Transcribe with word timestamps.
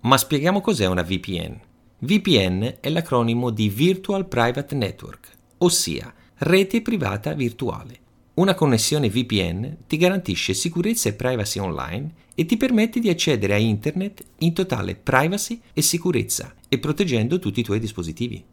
Ma 0.00 0.18
spieghiamo 0.18 0.60
cos'è 0.60 0.84
una 0.84 1.02
VPN. 1.02 1.72
VPN 2.04 2.76
è 2.80 2.90
l'acronimo 2.90 3.48
di 3.48 3.70
Virtual 3.70 4.28
Private 4.28 4.74
Network, 4.74 5.30
ossia 5.56 6.12
rete 6.36 6.82
privata 6.82 7.32
virtuale. 7.32 7.98
Una 8.34 8.54
connessione 8.54 9.08
VPN 9.08 9.76
ti 9.86 9.96
garantisce 9.96 10.52
sicurezza 10.52 11.08
e 11.08 11.14
privacy 11.14 11.60
online 11.60 12.12
e 12.34 12.44
ti 12.44 12.58
permette 12.58 13.00
di 13.00 13.08
accedere 13.08 13.54
a 13.54 13.56
Internet 13.56 14.22
in 14.40 14.52
totale 14.52 14.96
privacy 14.96 15.58
e 15.72 15.80
sicurezza 15.80 16.54
e 16.68 16.78
proteggendo 16.78 17.38
tutti 17.38 17.60
i 17.60 17.64
tuoi 17.64 17.80
dispositivi. 17.80 18.44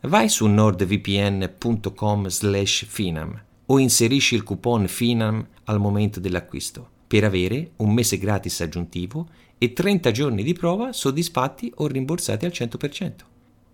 Vai 0.00 0.28
su 0.28 0.48
nordvpn.com/finam 0.48 3.42
o 3.66 3.78
inserisci 3.78 4.34
il 4.34 4.42
coupon 4.42 4.88
FINAM 4.88 5.46
al 5.66 5.78
momento 5.78 6.18
dell'acquisto 6.18 6.96
per 7.08 7.24
avere 7.24 7.72
un 7.76 7.92
mese 7.92 8.18
gratis 8.18 8.60
aggiuntivo 8.60 9.28
e 9.58 9.72
30 9.72 10.10
giorni 10.12 10.42
di 10.44 10.52
prova 10.52 10.92
soddisfatti 10.92 11.72
o 11.76 11.86
rimborsati 11.86 12.44
al 12.44 12.52
100%. 12.54 13.12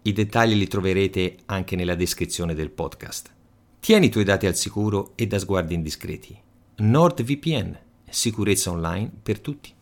I 0.02 0.12
dettagli 0.12 0.54
li 0.54 0.68
troverete 0.68 1.36
anche 1.46 1.76
nella 1.76 1.94
descrizione 1.94 2.54
del 2.54 2.70
podcast. 2.70 3.32
Tieni 3.80 4.06
i 4.06 4.10
tuoi 4.10 4.24
dati 4.24 4.46
al 4.46 4.54
sicuro 4.54 5.12
e 5.16 5.26
da 5.26 5.38
sguardi 5.38 5.74
indiscreti. 5.74 6.38
NordVPN, 6.76 7.76
sicurezza 8.08 8.70
online 8.70 9.10
per 9.22 9.40
tutti. 9.40 9.72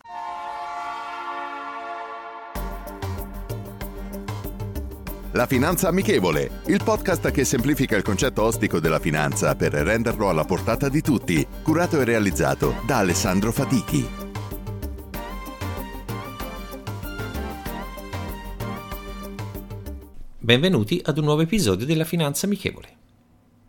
La 5.34 5.46
Finanza 5.46 5.88
Amichevole, 5.88 6.60
il 6.66 6.82
podcast 6.84 7.30
che 7.30 7.46
semplifica 7.46 7.96
il 7.96 8.02
concetto 8.02 8.42
ostico 8.42 8.80
della 8.80 8.98
finanza 8.98 9.56
per 9.56 9.72
renderlo 9.72 10.28
alla 10.28 10.44
portata 10.44 10.90
di 10.90 11.00
tutti, 11.00 11.46
curato 11.62 11.98
e 11.98 12.04
realizzato 12.04 12.74
da 12.86 12.98
Alessandro 12.98 13.50
Fatichi. 13.50 14.06
Benvenuti 20.38 21.00
ad 21.02 21.16
un 21.16 21.24
nuovo 21.24 21.40
episodio 21.40 21.86
della 21.86 22.04
Finanza 22.04 22.44
Amichevole. 22.44 22.88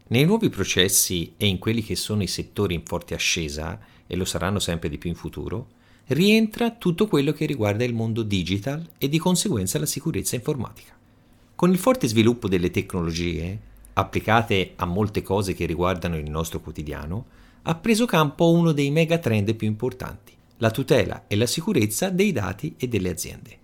Nei 0.07 0.25
nuovi 0.25 0.49
processi 0.49 1.35
e 1.37 1.47
in 1.47 1.59
quelli 1.59 1.81
che 1.81 1.95
sono 1.95 2.23
i 2.23 2.27
settori 2.27 2.73
in 2.73 2.83
forte 2.83 3.13
ascesa, 3.13 3.79
e 4.05 4.17
lo 4.17 4.25
saranno 4.25 4.59
sempre 4.59 4.89
di 4.89 4.97
più 4.97 5.09
in 5.09 5.15
futuro, 5.15 5.69
rientra 6.07 6.71
tutto 6.71 7.07
quello 7.07 7.31
che 7.31 7.45
riguarda 7.45 7.85
il 7.85 7.93
mondo 7.93 8.21
digital 8.21 8.85
e 8.97 9.07
di 9.07 9.17
conseguenza 9.17 9.79
la 9.79 9.85
sicurezza 9.85 10.35
informatica. 10.35 10.99
Con 11.63 11.71
il 11.71 11.77
forte 11.77 12.09
sviluppo 12.09 12.49
delle 12.49 12.71
tecnologie, 12.71 13.57
applicate 13.93 14.73
a 14.75 14.85
molte 14.85 15.21
cose 15.21 15.53
che 15.53 15.65
riguardano 15.65 16.17
il 16.17 16.29
nostro 16.29 16.59
quotidiano, 16.59 17.25
ha 17.61 17.75
preso 17.75 18.05
campo 18.05 18.51
uno 18.51 18.73
dei 18.73 18.91
megatrend 18.91 19.55
più 19.55 19.65
importanti, 19.65 20.33
la 20.57 20.69
tutela 20.71 21.23
e 21.25 21.37
la 21.37 21.45
sicurezza 21.45 22.09
dei 22.09 22.33
dati 22.33 22.75
e 22.77 22.89
delle 22.89 23.09
aziende. 23.09 23.57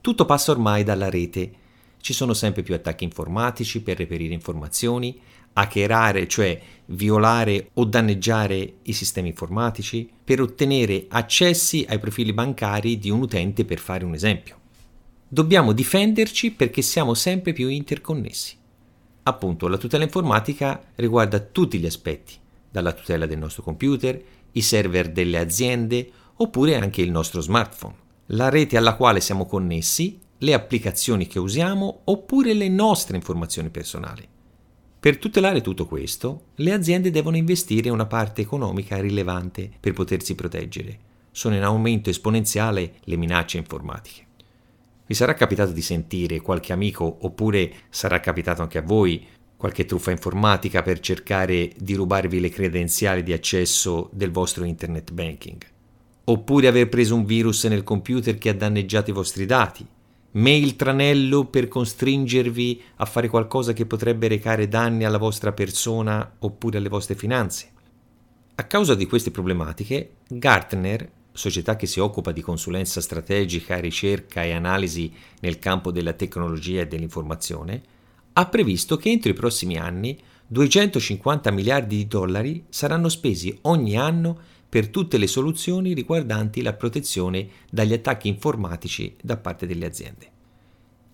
Tutto 0.00 0.24
passa 0.24 0.50
ormai 0.50 0.82
dalla 0.82 1.08
rete. 1.08 1.52
Ci 2.00 2.12
sono 2.12 2.34
sempre 2.34 2.64
più 2.64 2.74
attacchi 2.74 3.04
informatici 3.04 3.80
per 3.80 3.98
reperire 3.98 4.34
informazioni, 4.34 5.16
hackerare, 5.52 6.26
cioè 6.26 6.60
violare 6.86 7.70
o 7.74 7.84
danneggiare 7.84 8.72
i 8.82 8.92
sistemi 8.92 9.28
informatici, 9.28 10.10
per 10.24 10.40
ottenere 10.40 11.06
accessi 11.08 11.86
ai 11.88 12.00
profili 12.00 12.32
bancari 12.32 12.98
di 12.98 13.08
un 13.08 13.20
utente, 13.20 13.64
per 13.64 13.78
fare 13.78 14.04
un 14.04 14.14
esempio. 14.14 14.59
Dobbiamo 15.32 15.70
difenderci 15.70 16.50
perché 16.50 16.82
siamo 16.82 17.14
sempre 17.14 17.52
più 17.52 17.68
interconnessi. 17.68 18.56
Appunto, 19.22 19.68
la 19.68 19.76
tutela 19.76 20.02
informatica 20.02 20.82
riguarda 20.96 21.38
tutti 21.38 21.78
gli 21.78 21.86
aspetti, 21.86 22.34
dalla 22.68 22.90
tutela 22.90 23.26
del 23.26 23.38
nostro 23.38 23.62
computer, 23.62 24.20
i 24.50 24.60
server 24.60 25.12
delle 25.12 25.38
aziende 25.38 26.10
oppure 26.34 26.74
anche 26.74 27.02
il 27.02 27.12
nostro 27.12 27.40
smartphone, 27.40 27.94
la 28.26 28.48
rete 28.48 28.76
alla 28.76 28.96
quale 28.96 29.20
siamo 29.20 29.46
connessi, 29.46 30.18
le 30.38 30.52
applicazioni 30.52 31.28
che 31.28 31.38
usiamo 31.38 32.00
oppure 32.06 32.52
le 32.52 32.68
nostre 32.68 33.14
informazioni 33.14 33.70
personali. 33.70 34.26
Per 34.98 35.18
tutelare 35.18 35.60
tutto 35.60 35.86
questo, 35.86 36.46
le 36.56 36.72
aziende 36.72 37.12
devono 37.12 37.36
investire 37.36 37.88
una 37.88 38.06
parte 38.06 38.42
economica 38.42 39.00
rilevante 39.00 39.70
per 39.78 39.92
potersi 39.92 40.34
proteggere. 40.34 40.98
Sono 41.30 41.54
in 41.54 41.62
aumento 41.62 42.10
esponenziale 42.10 42.94
le 43.04 43.16
minacce 43.16 43.58
informatiche. 43.58 44.26
Vi 45.10 45.16
sarà 45.16 45.34
capitato 45.34 45.72
di 45.72 45.82
sentire 45.82 46.40
qualche 46.40 46.72
amico 46.72 47.18
oppure 47.22 47.72
sarà 47.88 48.20
capitato 48.20 48.62
anche 48.62 48.78
a 48.78 48.82
voi 48.82 49.26
qualche 49.56 49.84
truffa 49.84 50.12
informatica 50.12 50.82
per 50.82 51.00
cercare 51.00 51.72
di 51.76 51.94
rubarvi 51.94 52.38
le 52.38 52.48
credenziali 52.48 53.24
di 53.24 53.32
accesso 53.32 54.08
del 54.12 54.30
vostro 54.30 54.62
internet 54.62 55.10
banking. 55.10 55.60
Oppure 56.26 56.68
aver 56.68 56.88
preso 56.88 57.16
un 57.16 57.24
virus 57.24 57.64
nel 57.64 57.82
computer 57.82 58.38
che 58.38 58.50
ha 58.50 58.54
danneggiato 58.54 59.10
i 59.10 59.12
vostri 59.12 59.46
dati. 59.46 59.84
Mail 60.30 60.76
tranello 60.76 61.46
per 61.46 61.66
costringervi 61.66 62.80
a 62.98 63.04
fare 63.04 63.26
qualcosa 63.26 63.72
che 63.72 63.86
potrebbe 63.86 64.28
recare 64.28 64.68
danni 64.68 65.02
alla 65.02 65.18
vostra 65.18 65.50
persona 65.50 66.36
oppure 66.38 66.78
alle 66.78 66.88
vostre 66.88 67.16
finanze. 67.16 67.68
A 68.54 68.62
causa 68.62 68.94
di 68.94 69.06
queste 69.06 69.32
problematiche, 69.32 70.18
Gartner 70.28 71.18
società 71.32 71.76
che 71.76 71.86
si 71.86 72.00
occupa 72.00 72.32
di 72.32 72.40
consulenza 72.40 73.00
strategica, 73.00 73.78
ricerca 73.78 74.42
e 74.42 74.52
analisi 74.52 75.12
nel 75.40 75.58
campo 75.58 75.90
della 75.90 76.12
tecnologia 76.12 76.82
e 76.82 76.86
dell'informazione, 76.86 77.82
ha 78.32 78.46
previsto 78.46 78.96
che 78.96 79.10
entro 79.10 79.30
i 79.30 79.34
prossimi 79.34 79.76
anni 79.76 80.18
250 80.46 81.50
miliardi 81.50 81.96
di 81.96 82.06
dollari 82.06 82.64
saranno 82.68 83.08
spesi 83.08 83.56
ogni 83.62 83.96
anno 83.96 84.38
per 84.68 84.88
tutte 84.88 85.18
le 85.18 85.26
soluzioni 85.26 85.94
riguardanti 85.94 86.62
la 86.62 86.72
protezione 86.72 87.48
dagli 87.70 87.92
attacchi 87.92 88.28
informatici 88.28 89.16
da 89.20 89.36
parte 89.36 89.66
delle 89.66 89.86
aziende. 89.86 90.30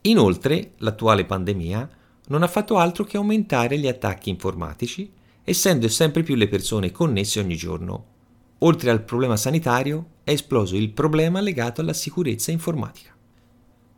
Inoltre, 0.03 0.73
l'attuale 0.79 1.25
pandemia 1.25 1.91
non 2.29 2.43
ha 2.43 2.49
fatto 2.49 2.77
altro 2.77 3.05
che 3.05 3.17
aumentare 3.17 3.79
gli 3.79 3.89
attacchi 3.89 4.31
informatici, 4.31 5.11
essendo 5.43 5.89
sempre 5.89 6.23
più 6.23 6.35
le 6.35 6.49
persone 6.49 6.91
connesse 6.91 7.41
ogni 7.41 7.57
giorno 7.57 8.15
Oltre 8.61 8.91
al 8.91 9.03
problema 9.03 9.37
sanitario 9.37 10.13
è 10.25 10.31
esploso 10.31 10.77
il 10.77 10.91
problema 10.91 11.41
legato 11.41 11.83
alla 11.83 11.93
sicurezza 11.93 12.51
informatica. 12.51 13.15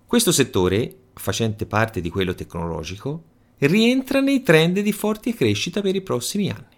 Questo 0.04 0.32
settore, 0.32 0.96
facente 1.14 1.64
parte 1.64 2.00
di 2.00 2.10
quello 2.10 2.34
tecnologico, 2.34 3.22
rientra 3.58 4.20
nei 4.20 4.42
trend 4.42 4.80
di 4.80 4.92
forte 4.92 5.32
crescita 5.32 5.80
per 5.80 5.94
i 5.94 6.02
prossimi 6.02 6.50
anni. 6.50 6.76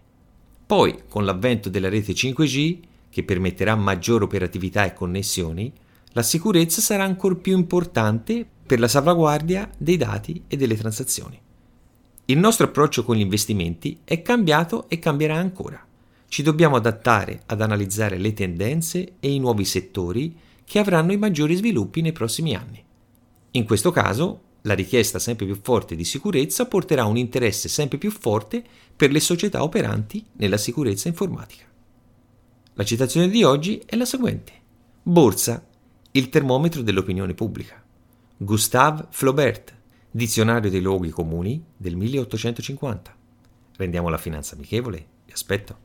Poi, 0.66 1.04
con 1.08 1.24
l'avvento 1.24 1.70
della 1.70 1.88
rete 1.88 2.12
5G, 2.12 2.78
che 3.08 3.24
permetterà 3.24 3.74
maggiore 3.76 4.24
operatività 4.24 4.84
e 4.84 4.92
connessioni, 4.92 5.72
la 6.12 6.22
sicurezza 6.22 6.82
sarà 6.82 7.04
ancora 7.04 7.34
più 7.34 7.56
importante 7.56 8.47
per 8.66 8.78
la 8.78 8.88
salvaguardia 8.88 9.70
dei 9.78 9.97
dati 9.97 10.44
e 10.48 10.56
delle 10.56 10.76
transazioni. 10.76 11.41
Il 12.26 12.38
nostro 12.38 12.66
approccio 12.66 13.04
con 13.04 13.16
gli 13.16 13.20
investimenti 13.20 14.00
è 14.04 14.20
cambiato 14.20 14.88
e 14.88 14.98
cambierà 14.98 15.36
ancora 15.36 15.84
ci 16.30 16.44
dobbiamo 16.44 16.76
adattare 16.76 17.42
ad 17.46 17.60
analizzare 17.60 18.16
le 18.16 18.32
tendenze 18.32 19.14
e 19.18 19.34
i 19.34 19.41
nuovi 19.41 19.64
settori 19.64 20.36
che 20.64 20.78
avranno 20.78 21.10
i 21.10 21.16
maggiori 21.16 21.56
sviluppi 21.56 22.02
nei 22.02 22.12
prossimi 22.12 22.54
anni. 22.54 22.80
In 23.50 23.64
questo 23.64 23.91
caso, 23.91 24.42
la 24.62 24.74
richiesta 24.74 25.18
sempre 25.18 25.46
più 25.46 25.58
forte 25.60 25.96
di 25.96 26.04
sicurezza 26.04 26.66
porterà 26.66 27.04
un 27.04 27.16
interesse 27.16 27.68
sempre 27.68 27.98
più 27.98 28.12
forte 28.12 28.62
per 28.94 29.10
le 29.10 29.18
società 29.18 29.65
operanti 29.65 30.24
nella 30.34 30.56
sicurezza 30.56 31.09
informatica. 31.09 31.65
La 32.74 32.84
citazione 32.84 33.28
di 33.28 33.42
oggi 33.42 33.83
è 33.84 33.97
la 33.97 34.04
seguente. 34.04 34.53
Borsa, 35.03 35.66
il 36.12 36.28
termometro 36.28 36.83
dell'opinione 36.83 37.34
pubblica. 37.34 37.83
Gustave 38.36 39.06
Flaubert, 39.10 39.74
Dizionario 40.12 40.71
dei 40.71 40.80
luoghi 40.80 41.10
comuni 41.10 41.60
del 41.76 41.97
1850. 41.97 43.16
Rendiamo 43.78 44.09
la 44.09 44.18
finanza 44.18 44.54
amichevole? 44.54 45.06
Vi 45.30 45.34
aspetto. 45.34 45.77